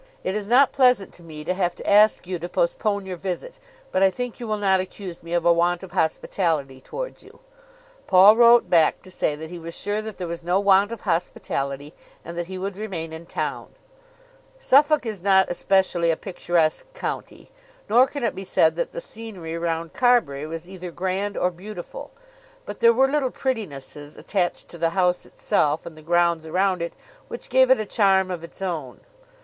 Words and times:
It 0.23 0.33
is 0.35 0.47
not 0.47 0.71
pleasant 0.71 1.13
to 1.13 1.21
me 1.21 1.43
to 1.43 1.53
have 1.53 1.75
to 1.75 1.87
ask 1.87 2.25
you 2.25 2.39
to 2.39 2.49
postpone 2.49 3.05
your 3.05 3.17
visit, 3.17 3.59
but 3.91 4.01
I 4.01 4.09
think 4.09 4.39
you 4.39 4.47
will 4.47 4.57
not 4.57 4.79
accuse 4.79 5.21
me 5.21 5.31
of 5.33 5.45
a 5.45 5.53
want 5.53 5.83
of 5.83 5.91
hospitality 5.91 6.81
towards 6.81 7.21
you." 7.21 7.39
Paul 8.07 8.35
wrote 8.35 8.67
back 8.67 9.03
to 9.03 9.11
say 9.11 9.35
that 9.35 9.51
he 9.51 9.59
was 9.59 9.75
sure 9.77 10.01
that 10.01 10.17
there 10.17 10.27
was 10.27 10.43
no 10.43 10.59
want 10.59 10.91
of 10.91 11.01
hospitality, 11.01 11.93
and 12.25 12.35
that 12.35 12.47
he 12.47 12.57
would 12.57 12.77
remain 12.77 13.13
in 13.13 13.27
town. 13.27 13.75
Suffolk 14.57 15.05
is 15.05 15.21
not 15.21 15.51
especially 15.51 16.09
a 16.09 16.17
picturesque 16.17 16.91
county, 16.93 17.51
nor 17.87 18.07
can 18.07 18.23
it 18.23 18.33
be 18.33 18.43
said 18.43 18.75
that 18.77 18.93
the 18.93 19.01
scenery 19.01 19.55
round 19.55 19.93
Carbury 19.93 20.47
was 20.47 20.67
either 20.67 20.89
grand 20.89 21.37
or 21.37 21.51
beautiful; 21.51 22.09
but 22.65 22.79
there 22.79 22.91
were 22.91 23.07
little 23.07 23.29
prettinesses 23.29 24.17
attached 24.17 24.67
to 24.69 24.79
the 24.79 24.89
house 24.97 25.27
itself 25.27 25.85
and 25.85 25.95
the 25.95 26.01
grounds 26.01 26.47
around 26.47 26.81
it 26.81 26.93
which 27.27 27.49
gave 27.49 27.69
it 27.69 27.79
a 27.79 27.85
charm 27.85 28.31
of 28.31 28.43
its 28.43 28.63
own. 28.63 29.01